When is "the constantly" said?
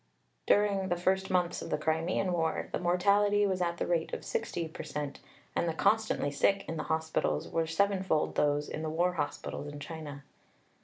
5.69-6.31